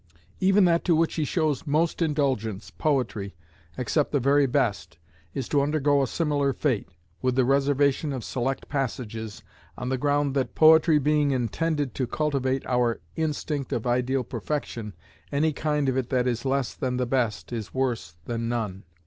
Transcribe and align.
Even 0.39 0.65
that 0.65 0.83
to 0.85 0.95
which 0.95 1.13
he 1.13 1.23
shows 1.23 1.67
most 1.67 2.01
indulgence, 2.01 2.71
poetry, 2.71 3.35
except 3.77 4.11
the 4.11 4.19
very 4.19 4.47
best, 4.47 4.97
is 5.35 5.47
to 5.47 5.61
undergo 5.61 6.01
a 6.01 6.07
similar 6.07 6.53
fate, 6.53 6.89
with 7.21 7.35
the 7.35 7.45
reservation 7.45 8.11
of 8.11 8.23
select 8.23 8.67
passages, 8.67 9.43
on 9.77 9.89
the 9.89 9.99
ground 9.99 10.33
that, 10.33 10.55
poetry 10.55 10.97
being 10.97 11.29
intended 11.29 11.93
to 11.93 12.07
cultivate 12.07 12.65
our 12.65 12.99
instinct 13.15 13.71
of 13.71 13.85
ideal 13.85 14.23
perfection, 14.23 14.95
any 15.31 15.53
kind 15.53 15.87
of 15.87 15.95
it 15.95 16.09
that 16.09 16.25
is 16.25 16.45
less 16.45 16.73
than 16.73 16.97
the 16.97 17.05
best 17.05 17.53
is 17.53 17.71
worse 17.71 18.15
than 18.25 18.49
none. 18.49 18.83